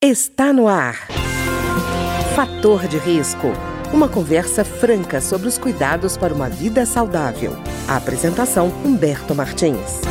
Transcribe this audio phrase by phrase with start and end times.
[0.00, 1.08] Está no ar.
[2.36, 3.48] Fator de risco.
[3.92, 7.56] Uma conversa franca sobre os cuidados para uma vida saudável.
[7.88, 10.02] A apresentação Humberto Martins.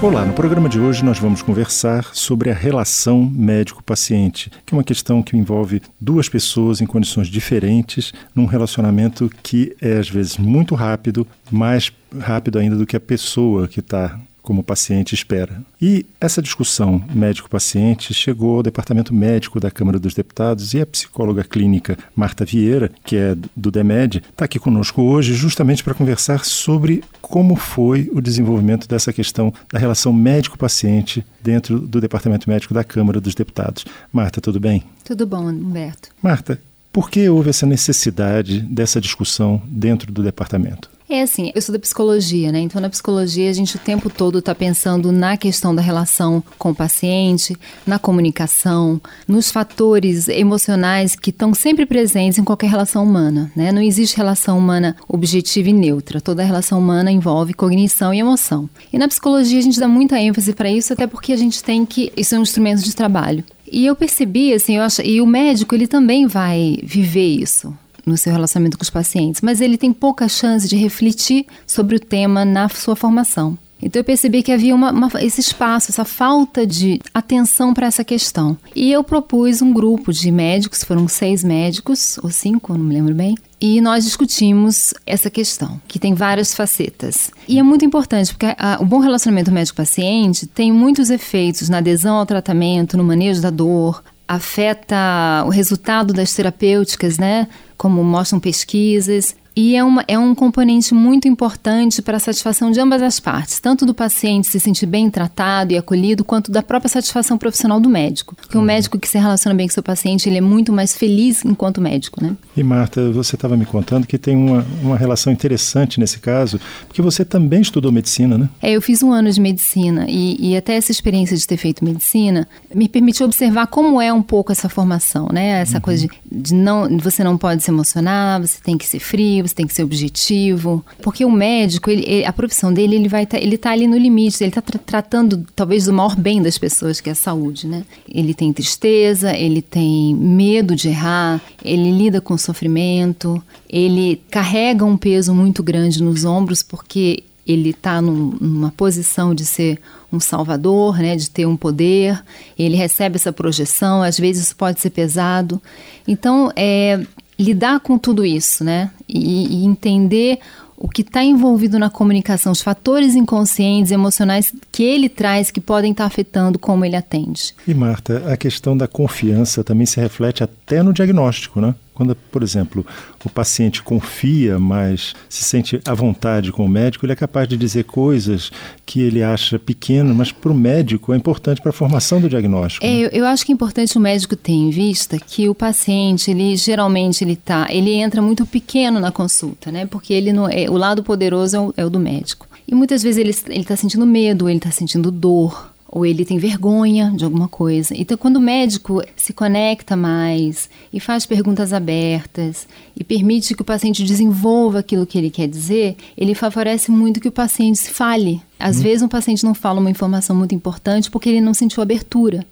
[0.00, 4.84] Olá, no programa de hoje nós vamos conversar sobre a relação médico-paciente, que é uma
[4.84, 10.76] questão que envolve duas pessoas em condições diferentes, num relacionamento que é às vezes muito
[10.76, 15.60] rápido, mais rápido ainda do que a pessoa que está como o paciente espera.
[15.80, 21.42] E essa discussão médico-paciente chegou ao departamento médico da Câmara dos Deputados e a psicóloga
[21.42, 27.02] clínica Marta Vieira, que é do DEMED, está aqui conosco hoje justamente para conversar sobre
[27.22, 33.22] como foi o desenvolvimento dessa questão da relação médico-paciente dentro do departamento médico da Câmara
[33.22, 33.86] dos Deputados.
[34.12, 34.84] Marta, tudo bem?
[35.04, 36.10] Tudo bom, Humberto.
[36.22, 36.60] Marta,
[36.92, 40.93] por que houve essa necessidade dessa discussão dentro do departamento?
[41.14, 42.58] É assim, eu sou da psicologia, né?
[42.58, 46.72] Então, na psicologia, a gente o tempo todo está pensando na questão da relação com
[46.72, 53.48] o paciente, na comunicação, nos fatores emocionais que estão sempre presentes em qualquer relação humana,
[53.54, 53.70] né?
[53.70, 56.20] Não existe relação humana objetiva e neutra.
[56.20, 58.68] Toda relação humana envolve cognição e emoção.
[58.92, 61.86] E na psicologia, a gente dá muita ênfase para isso, até porque a gente tem
[61.86, 62.12] que.
[62.16, 63.44] Isso é um instrumento de trabalho.
[63.70, 67.72] E eu percebi, assim, eu acho, e o médico, ele também vai viver isso
[68.06, 72.00] no seu relacionamento com os pacientes, mas ele tem pouca chance de refletir sobre o
[72.00, 73.58] tema na sua formação.
[73.84, 78.02] Então eu percebi que havia uma, uma, esse espaço, essa falta de atenção para essa
[78.02, 78.56] questão.
[78.74, 83.14] E eu propus um grupo de médicos, foram seis médicos, ou cinco, não me lembro
[83.14, 87.30] bem, e nós discutimos essa questão, que tem várias facetas.
[87.46, 92.16] E é muito importante, porque a, o bom relacionamento médico-paciente tem muitos efeitos na adesão
[92.16, 97.48] ao tratamento, no manejo da dor, afeta o resultado das terapêuticas, né?
[97.76, 99.36] Como mostram pesquisas.
[99.56, 103.60] E é, uma, é um componente muito importante para a satisfação de ambas as partes,
[103.60, 107.88] tanto do paciente se sentir bem tratado e acolhido, quanto da própria satisfação profissional do
[107.88, 108.34] médico.
[108.34, 108.64] Porque uhum.
[108.64, 111.80] um médico que se relaciona bem com seu paciente, ele é muito mais feliz enquanto
[111.80, 112.36] médico, né?
[112.56, 117.00] E Marta, você estava me contando que tem uma, uma relação interessante nesse caso, porque
[117.00, 118.48] você também estudou medicina, né?
[118.60, 121.84] É, eu fiz um ano de medicina e, e até essa experiência de ter feito
[121.84, 125.60] medicina me permitiu observar como é um pouco essa formação, né?
[125.60, 125.82] Essa uhum.
[125.82, 129.54] coisa de, de não, você não pode se emocionar, você tem que ser frio, você
[129.54, 130.84] tem que ser objetivo.
[131.02, 133.96] Porque o médico, ele, ele, a profissão dele, ele vai tá, ele tá ali no
[133.96, 137.66] limite, ele está tra tratando talvez do maior bem das pessoas, que é a saúde,
[137.66, 137.84] né?
[138.08, 144.96] Ele tem tristeza, ele tem medo de errar, ele lida com sofrimento, ele carrega um
[144.96, 149.78] peso muito grande nos ombros porque ele está num, numa posição de ser
[150.10, 152.22] um salvador, né, de ter um poder,
[152.58, 155.60] ele recebe essa projeção, às vezes isso pode ser pesado.
[156.06, 157.04] Então, é,
[157.38, 158.90] lidar com tudo isso, né?
[159.08, 160.38] E, e entender
[160.76, 165.92] o que está envolvido na comunicação, os fatores inconscientes, emocionais que ele traz que podem
[165.92, 167.54] estar tá afetando como ele atende.
[167.66, 171.74] E Marta, a questão da confiança também se reflete até no diagnóstico, né?
[171.94, 172.84] Quando, por exemplo,
[173.24, 177.56] o paciente confia, mas se sente à vontade com o médico, ele é capaz de
[177.56, 178.50] dizer coisas
[178.84, 182.84] que ele acha pequeno, mas para o médico é importante para a formação do diagnóstico.
[182.84, 183.10] É, né?
[183.12, 187.22] eu acho que é importante o médico ter em vista que o paciente, ele geralmente
[187.22, 189.86] ele tá, ele entra muito pequeno na consulta, né?
[189.86, 192.48] Porque ele não é, o lado poderoso é o, é o do médico.
[192.66, 197.12] E muitas vezes ele está sentindo medo, ele está sentindo dor, ou ele tem vergonha
[197.14, 197.94] de alguma coisa.
[197.96, 202.66] Então, quando o médico se conecta mais e faz perguntas abertas
[202.96, 207.28] e permite que o paciente desenvolva aquilo que ele quer dizer, ele favorece muito que
[207.28, 208.42] o paciente se fale.
[208.58, 208.82] Às hum.
[208.82, 212.44] vezes, um paciente não fala uma informação muito importante porque ele não sentiu abertura.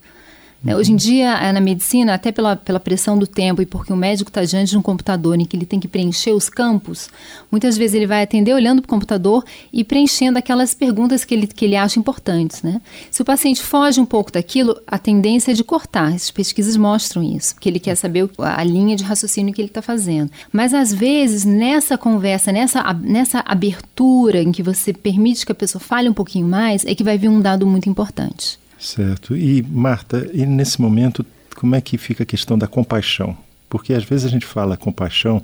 [0.63, 0.77] Né?
[0.77, 3.97] Hoje em dia, é, na medicina, até pela, pela pressão do tempo e porque o
[3.97, 7.11] médico está diante de um computador em que ele tem que preencher os campos,
[7.51, 11.47] muitas vezes ele vai atender olhando para o computador e preenchendo aquelas perguntas que ele,
[11.47, 12.63] que ele acha importantes.
[12.63, 12.81] Né?
[13.11, 16.13] Se o paciente foge um pouco daquilo, a tendência é de cortar.
[16.13, 19.83] As pesquisas mostram isso, porque ele quer saber a linha de raciocínio que ele está
[19.83, 20.31] fazendo.
[20.53, 25.81] Mas às vezes, nessa conversa, nessa, nessa abertura em que você permite que a pessoa
[25.81, 28.62] fale um pouquinho mais, é que vai vir um dado muito importante.
[28.83, 29.37] Certo.
[29.37, 33.37] E, Marta, e nesse momento, como é que fica a questão da compaixão?
[33.71, 35.41] Porque às vezes a gente fala compaixão,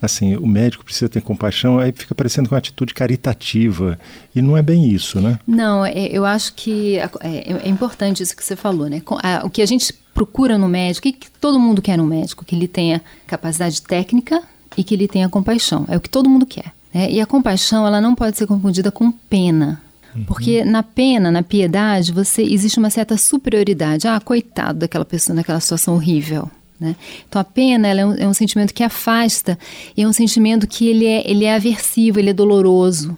[0.00, 3.98] assim, o médico precisa ter compaixão, aí fica parecendo com uma atitude caritativa.
[4.34, 5.38] E não é bem isso, né?
[5.46, 9.02] Não, é, eu acho que é, é, importante isso que você falou, né?
[9.44, 12.44] O que a gente procura no médico, o que todo mundo quer no médico?
[12.44, 14.42] Que ele tenha capacidade técnica
[14.74, 15.84] e que ele tenha compaixão.
[15.86, 16.72] É o que todo mundo quer.
[16.94, 17.10] Né?
[17.10, 19.80] E a compaixão, ela não pode ser confundida com pena.
[20.14, 20.24] Uhum.
[20.24, 24.08] Porque na pena, na piedade, você existe uma certa superioridade.
[24.08, 26.50] Ah, coitado daquela pessoa naquela situação horrível.
[26.78, 26.96] Né?
[27.28, 29.58] Então a pena é um, é, um, sentimento que afasta
[29.94, 33.16] e é um sentimento que ele é, ele é aversivo, ele é doloroso.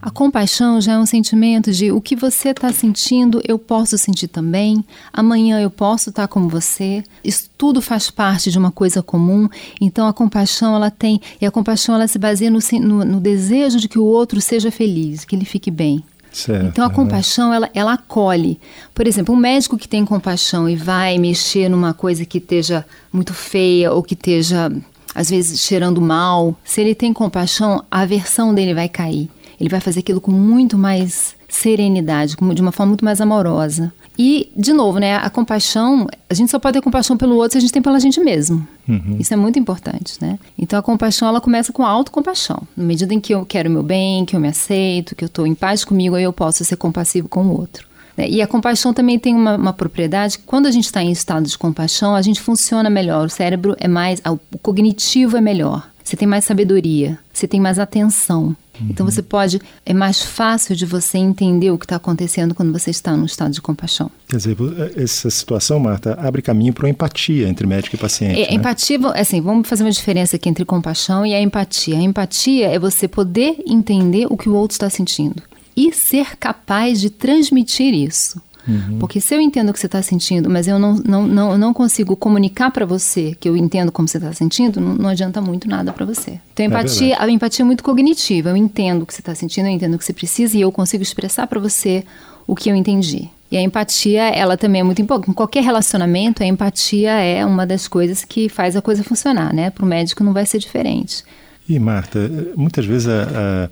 [0.00, 4.28] A compaixão já é um sentimento de o que você está sentindo, eu posso sentir
[4.28, 4.84] também.
[5.12, 7.02] Amanhã eu posso estar tá como você.
[7.24, 9.48] Isso tudo faz parte de uma coisa comum.
[9.80, 13.78] Então a compaixão ela tem e a compaixão ela se baseia no, no, no desejo
[13.78, 16.04] de que o outro seja feliz, que ele fique bem.
[16.32, 18.60] Certo, então a compaixão ela, ela acolhe.
[18.94, 23.34] Por exemplo, um médico que tem compaixão e vai mexer numa coisa que esteja muito
[23.34, 24.70] feia ou que esteja
[25.14, 29.28] às vezes cheirando mal, se ele tem compaixão, a aversão dele vai cair.
[29.58, 33.92] Ele vai fazer aquilo com muito mais serenidade, de uma forma muito mais amorosa.
[34.18, 37.58] E, de novo, né, a compaixão, a gente só pode ter compaixão pelo outro se
[37.58, 38.66] a gente tem pela gente mesmo.
[38.86, 39.16] Uhum.
[39.18, 40.38] Isso é muito importante, né?
[40.58, 42.62] Então a compaixão, ela começa com a autocompaixão.
[42.76, 45.26] Na medida em que eu quero o meu bem, que eu me aceito, que eu
[45.28, 47.88] estou em paz comigo, aí eu posso ser compassivo com o outro.
[48.16, 48.28] Né?
[48.28, 50.38] E a compaixão também tem uma, uma propriedade.
[50.38, 53.26] Quando a gente está em estado de compaixão, a gente funciona melhor.
[53.26, 54.20] O cérebro é mais.
[54.52, 55.88] O cognitivo é melhor.
[56.10, 57.16] Você tem mais sabedoria.
[57.32, 58.56] Você tem mais atenção.
[58.80, 62.90] Então você pode, é mais fácil de você entender o que está acontecendo quando você
[62.90, 64.10] está num estado de compaixão.
[64.26, 64.56] Quer dizer,
[64.96, 68.42] essa situação, Marta, abre caminho para uma empatia entre médico e paciente.
[68.42, 68.54] É, né?
[68.54, 71.96] Empatia, assim, vamos fazer uma diferença aqui entre compaixão e a empatia.
[71.96, 75.40] A empatia é você poder entender o que o outro está sentindo
[75.76, 78.42] e ser capaz de transmitir isso.
[78.70, 78.98] Uhum.
[78.98, 81.74] Porque se eu entendo o que você está sentindo, mas eu não, não, não, não
[81.74, 85.68] consigo comunicar para você que eu entendo como você está sentindo, não, não, adianta muito
[85.68, 86.40] nada para você.
[86.52, 88.50] Então, a é empatia, é a empatia é muito cognitiva.
[88.50, 90.70] Eu entendo o que você está sentindo, eu entendo o que você precisa e eu
[90.70, 92.04] consigo expressar para você
[92.46, 93.28] o que eu entendi.
[93.50, 95.30] E a empatia, ela também é muito importante.
[95.30, 99.70] Em qualquer relacionamento, a empatia é uma das coisas que faz a coisa funcionar, né?
[99.70, 101.24] Para o médico não vai ser diferente.
[101.68, 103.68] E, Marta, muitas vezes a,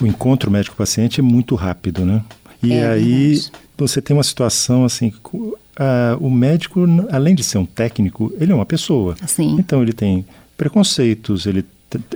[0.00, 2.22] a, o encontro médico-paciente é muito rápido, né?
[2.62, 5.52] E é, aí verdade você tem uma situação assim, uh,
[6.20, 6.80] o médico,
[7.10, 9.16] além de ser um técnico, ele é uma pessoa.
[9.26, 9.56] Sim.
[9.58, 10.24] Então ele tem
[10.56, 11.64] preconceitos, ele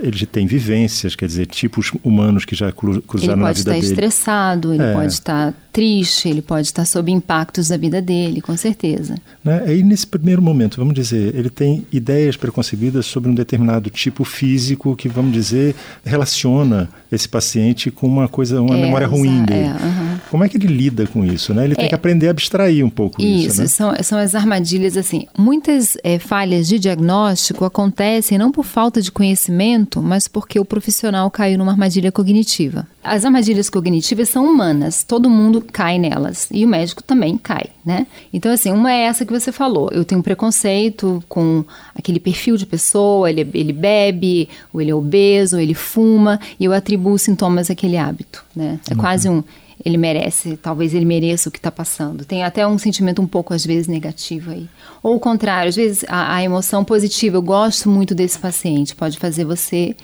[0.03, 3.37] ele tem vivências, quer dizer, tipos humanos que já cruzaram na vida dele.
[3.37, 4.93] Ele pode estar estressado, ele é.
[4.93, 9.15] pode estar triste, ele pode estar sob impactos da vida dele, com certeza.
[9.43, 9.63] Né?
[9.65, 14.95] Aí, nesse primeiro momento, vamos dizer, ele tem ideias preconcebidas sobre um determinado tipo físico
[14.95, 15.75] que, vamos dizer,
[16.05, 19.61] relaciona esse paciente com uma coisa, uma é, memória ruim dele.
[19.61, 20.12] É, uhum.
[20.33, 21.53] Como é que ele lida com isso?
[21.53, 21.63] Né?
[21.63, 21.89] Ele tem é.
[21.89, 23.49] que aprender a abstrair um pouco isso.
[23.49, 23.67] Isso, né?
[23.67, 25.27] são, são as armadilhas, assim.
[25.37, 31.29] Muitas é, falhas de diagnóstico acontecem não por falta de conhecimento, mas porque o profissional
[31.29, 32.87] caiu numa armadilha cognitiva.
[33.03, 38.07] As armadilhas cognitivas são humanas, todo mundo cai nelas e o médico também cai, né?
[38.33, 39.89] Então, assim, uma é essa que você falou.
[39.91, 41.63] Eu tenho um preconceito com
[41.93, 46.65] aquele perfil de pessoa, ele, ele bebe, ou ele é obeso, ou ele fuma, e
[46.65, 48.79] eu atribuo sintomas àquele hábito, né?
[48.89, 48.99] É uhum.
[48.99, 49.43] quase um
[49.83, 52.25] ele merece, talvez ele mereça o que está passando.
[52.25, 54.67] Tem até um sentimento um pouco, às vezes, negativo aí.
[55.01, 59.17] Ou o contrário, às vezes a, a emoção positiva, eu gosto muito desse paciente, pode
[59.17, 59.95] fazer você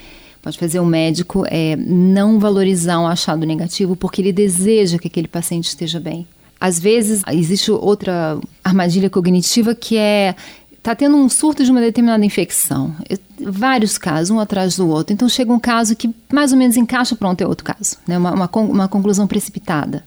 [0.42, 5.28] pode fazer o médico é, não valorizar um achado negativo porque ele deseja que aquele
[5.28, 6.26] paciente esteja bem.
[6.60, 10.36] Às vezes, existe outra armadilha cognitiva que é
[10.90, 12.96] está tendo um surto de uma determinada infecção.
[13.40, 15.14] Vários casos, um atrás do outro.
[15.14, 17.98] Então chega um caso que mais ou menos encaixa, pronto, é outro caso.
[18.08, 18.18] Né?
[18.18, 20.04] Uma, uma, uma conclusão precipitada.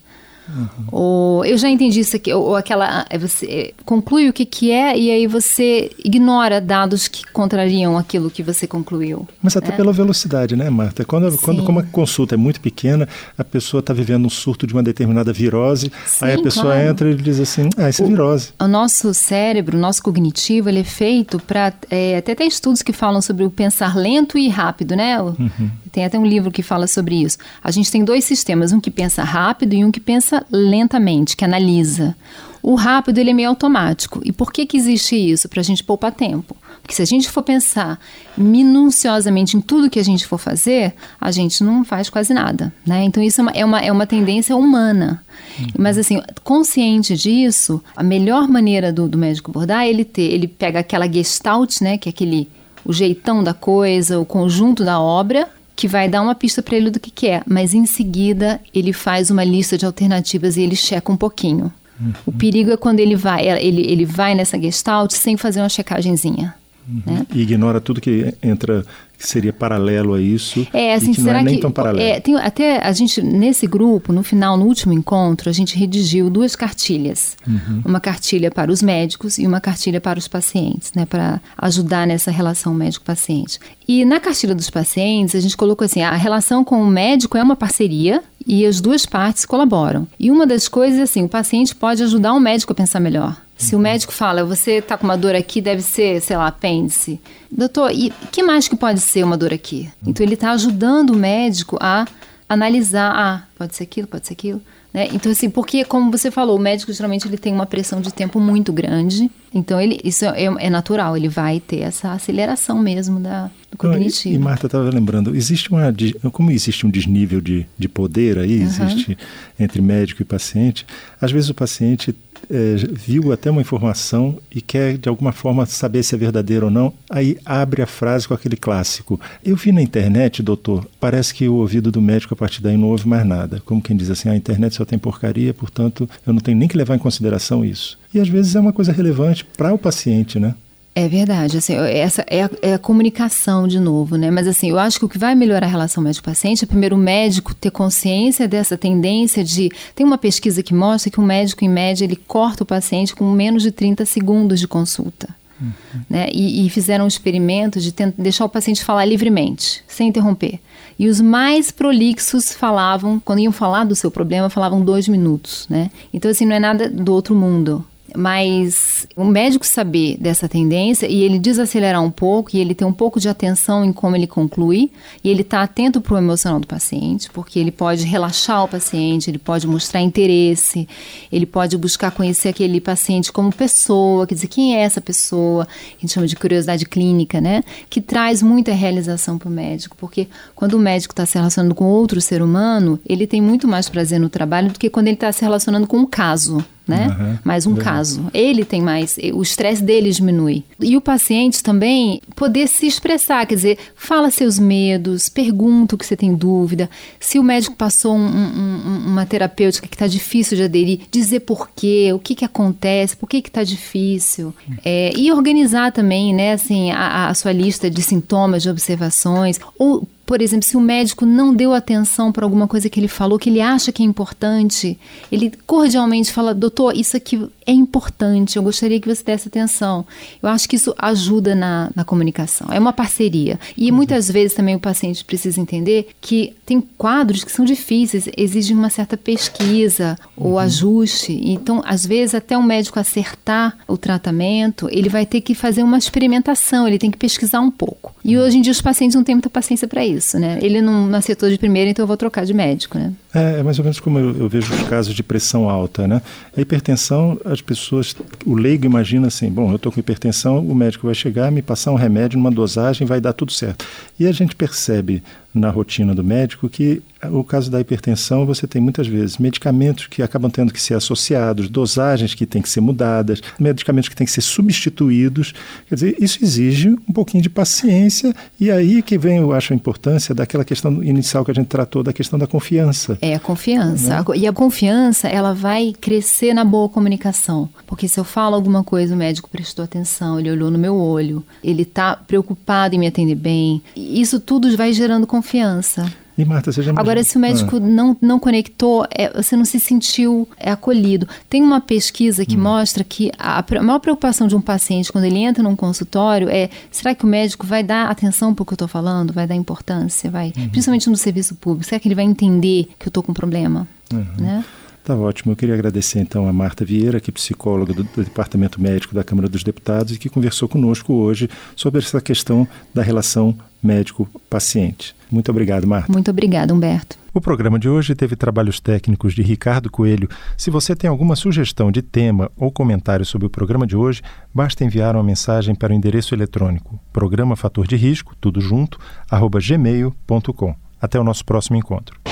[0.54, 0.69] Uhum.
[0.90, 3.06] Ou eu já entendi isso aqui, ou, ou aquela.
[3.08, 7.96] É você é, conclui o que, que é e aí você ignora dados que contrariam
[7.96, 9.26] aquilo que você concluiu.
[9.43, 9.76] Mas até né?
[9.76, 11.04] pela velocidade, né, Marta?
[11.04, 14.75] Quando, quando como a consulta é muito pequena, a pessoa está vivendo um surto de
[14.75, 16.88] uma determinada virose, Sim, aí a pessoa claro.
[16.88, 18.50] entra e diz assim: ah, isso é virose.
[18.60, 21.72] O nosso cérebro, o nosso cognitivo, ele é feito para.
[21.91, 25.20] É, até tem estudos que falam sobre o pensar lento e rápido, né?
[25.20, 25.70] Uhum.
[25.93, 27.37] Tem até um livro que fala sobre isso.
[27.63, 31.44] A gente tem dois sistemas, um que pensa rápido e um que pensa lentamente, que
[31.44, 32.17] analisa.
[32.63, 34.22] O rápido ele é meio automático.
[34.25, 35.49] E por que, que existe isso?
[35.49, 36.56] Para a gente poupar tempo.
[36.81, 37.99] Porque se a gente for pensar
[38.37, 42.72] minuciosamente em tudo que a gente for fazer, a gente não faz quase nada.
[42.87, 43.05] Né?
[43.05, 45.22] Então isso é uma, é uma, é uma tendência humana.
[45.58, 45.67] Uhum.
[45.79, 50.49] Mas assim, consciente disso, a melhor maneira do, do médico abordar é ele ter, ele
[50.49, 52.49] pega aquela gestalt, né, que é aquele
[52.84, 56.91] o jeitão da coisa, o conjunto da obra, que vai dar uma pista para ele
[56.91, 60.76] do que, que é, mas em seguida ele faz uma lista de alternativas e ele
[60.76, 61.72] checa um pouquinho.
[62.00, 62.12] Uhum.
[62.26, 66.55] O perigo é quando ele vai, ele, ele vai nessa gestalt sem fazer uma checagemzinha.
[66.86, 67.27] Né?
[67.32, 68.84] E ignora tudo que entra
[69.22, 70.67] que seria paralelo a isso.
[70.72, 72.05] É, assim, que será não é nem que, tão paralelo.
[72.05, 76.29] É, tem, até a gente, nesse grupo, no final, no último encontro, a gente redigiu
[76.29, 77.36] duas cartilhas.
[77.46, 77.82] Uhum.
[77.84, 81.06] Uma cartilha para os médicos e uma cartilha para os pacientes, né?
[81.06, 83.60] Para ajudar nessa relação médico-paciente.
[83.86, 87.43] E na cartilha dos pacientes, a gente colocou assim: a relação com o médico é
[87.43, 90.06] uma parceria e as duas partes colaboram.
[90.19, 93.36] E uma das coisas assim: o paciente pode ajudar o médico a pensar melhor.
[93.62, 97.20] Se o médico fala, você está com uma dor aqui, deve ser, sei lá, apêndice.
[97.50, 99.88] Doutor, e que mais que pode ser uma dor aqui?
[100.04, 102.04] Então ele está ajudando o médico a
[102.48, 104.60] analisar, ah, pode ser aquilo, pode ser aquilo.
[104.92, 105.08] Né?
[105.12, 108.40] Então, assim, porque, como você falou, o médico geralmente ele tem uma pressão de tempo
[108.40, 109.31] muito grande.
[109.54, 114.34] Então, ele, isso é, é natural, ele vai ter essa aceleração mesmo da, cognitivo.
[114.34, 115.93] E, e Marta estava lembrando, existe uma.
[116.31, 118.64] Como existe um desnível de, de poder aí, uhum.
[118.64, 119.19] existe
[119.58, 120.86] entre médico e paciente,
[121.20, 122.14] às vezes o paciente
[122.50, 126.70] é, viu até uma informação e quer de alguma forma saber se é verdadeiro ou
[126.70, 129.20] não, aí abre a frase com aquele clássico.
[129.44, 132.88] Eu vi na internet, doutor, parece que o ouvido do médico a partir daí não
[132.88, 133.62] ouve mais nada.
[133.64, 136.76] Como quem diz assim, a internet só tem porcaria, portanto eu não tenho nem que
[136.76, 137.98] levar em consideração isso.
[138.14, 140.55] E às vezes é uma coisa relevante para o paciente, né?
[140.94, 144.31] É verdade, assim, essa é a, é a, comunicação de novo, né?
[144.31, 146.99] Mas assim, eu acho que o que vai melhorar a relação médico-paciente é primeiro o
[146.99, 149.70] médico ter consciência dessa tendência de.
[149.94, 153.31] Tem uma pesquisa que mostra que o médico, em média, ele corta o paciente com
[153.31, 155.31] menos de 30 segundos de consulta.
[155.58, 156.01] Uhum.
[156.11, 156.29] Né?
[156.31, 160.61] E, e, fizeram um experimento de tentar deixar o paciente falar livremente, sem interromper.
[160.99, 165.91] E os mais prolixos falavam, quando iam falar do seu problema, falavam dois minutos, né?
[166.13, 167.84] Então, assim, não é nada do outro mundo.
[168.16, 172.92] Mas o médico saber dessa tendência e ele desacelerar um pouco e ele ter um
[172.92, 174.90] pouco de atenção em como ele conclui
[175.22, 178.69] e ele estar tá atento para o emocional do paciente, porque ele pode relaxar o
[178.69, 180.88] paciente, ele pode mostrar interesse,
[181.31, 185.98] ele pode buscar conhecer aquele paciente como pessoa, quer dizer, quem é essa pessoa, que
[185.98, 187.62] a gente chama de curiosidade clínica, né?
[187.88, 191.84] Que traz muita realização para o médico, porque quando o médico está se relacionando com
[191.84, 195.32] outro ser humano, ele tem muito mais prazer no trabalho do que quando ele está
[195.32, 197.17] se relacionando com um caso né?
[197.19, 198.27] Uhum, mais um caso.
[198.34, 200.65] Ele tem mais, o estresse dele diminui.
[200.81, 206.05] E o paciente também poder se expressar, quer dizer, fala seus medos, pergunta o que
[206.05, 206.91] você tem dúvida.
[207.20, 211.70] Se o médico passou um, um, uma terapêutica que está difícil de aderir, dizer por
[211.74, 214.55] quê, o que, que acontece, por que está difícil.
[214.84, 220.06] É, e organizar também, né, assim, a, a sua lista de sintomas, de observações, ou
[220.32, 223.51] por exemplo, se o médico não deu atenção para alguma coisa que ele falou, que
[223.51, 224.98] ele acha que é importante,
[225.31, 230.06] ele cordialmente fala: doutor, isso aqui é importante, eu gostaria que você desse atenção.
[230.43, 233.60] Eu acho que isso ajuda na, na comunicação, é uma parceria.
[233.77, 233.96] E uhum.
[233.96, 238.89] muitas vezes também o paciente precisa entender que tem quadros que são difíceis, exigem uma
[238.89, 240.58] certa pesquisa ou uhum.
[240.60, 241.39] ajuste.
[241.44, 245.98] Então, às vezes, até o médico acertar o tratamento, ele vai ter que fazer uma
[245.98, 248.15] experimentação, ele tem que pesquisar um pouco.
[248.24, 250.58] E hoje em dia os pacientes não têm muita paciência para isso, né?
[250.62, 253.12] Ele não acertou de primeira, então eu vou trocar de médico, né?
[253.34, 256.20] É, é mais ou menos como eu, eu, vejo os casos de pressão alta, né?
[256.56, 258.14] A hipertensão, as pessoas,
[258.44, 261.93] o leigo imagina assim, bom, eu estou com hipertensão, o médico vai chegar, me passar
[261.93, 263.86] um remédio numa dosagem, vai dar tudo certo.
[264.19, 265.22] E a gente percebe
[265.54, 270.22] na rotina do médico que o caso da hipertensão você tem muitas vezes medicamentos que
[270.22, 274.32] acabam tendo que ser associados, dosagens que têm que ser mudadas, medicamentos que têm que
[274.32, 275.54] ser substituídos.
[275.88, 279.76] Quer dizer, isso exige um pouquinho de paciência e aí que vem, eu acho, a
[279.76, 283.16] importância daquela questão inicial que a gente tratou da questão da confiança.
[283.20, 284.16] É a confiança.
[284.16, 284.24] Né?
[284.36, 287.68] E a confiança, ela vai crescer na boa comunicação.
[287.86, 291.44] Porque se eu falo alguma coisa, o médico prestou atenção, ele olhou no meu olho,
[291.62, 293.80] ele está preocupado em me atender bem.
[293.94, 296.11] Isso tudo vai gerando confiança confiança.
[296.39, 297.81] E Marta, você já Agora, se o médico ah.
[297.81, 301.29] não, não conectou, é, você não se sentiu é, acolhido.
[301.51, 302.63] Tem uma pesquisa que hum.
[302.63, 306.70] mostra que a, a, maior preocupação de um paciente quando ele entra num consultório é:
[306.91, 309.32] será que o médico vai dar atenção para o que eu estou falando?
[309.32, 310.31] Vai dar importância?
[310.31, 310.70] Vai, uhum.
[310.70, 311.84] Principalmente no serviço público.
[311.84, 313.87] Será que ele vai entender que eu estou com um problema?
[314.11, 314.25] Uhum.
[314.39, 314.65] Né?
[315.04, 315.52] Tá ótimo.
[315.52, 319.24] Eu queria agradecer então a Marta Vieira, que é psicóloga do, do, Departamento Médico da
[319.24, 325.14] Câmara dos Deputados e que conversou conosco hoje sobre essa questão da relação médico-paciente.
[325.28, 326.12] Muito obrigado, Marta.
[326.12, 327.18] Muito obrigada, Humberto.
[327.34, 330.28] O programa de hoje teve trabalhos técnicos de Ricardo Coelho.
[330.56, 334.22] Se você tem alguma sugestão de tema ou comentário sobre o programa de hoje,
[334.54, 339.58] basta enviar uma mensagem para o endereço eletrônico programa fator de risco, tudo junto, arroba
[339.60, 340.74] gmail.com.
[341.00, 342.31] Até o nosso próximo encontro.